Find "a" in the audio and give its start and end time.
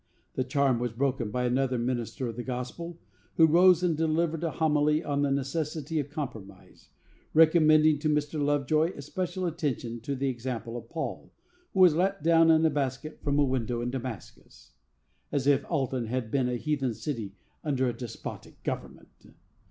4.43-4.49, 12.65-12.71, 13.37-13.45, 16.49-16.55, 17.87-17.93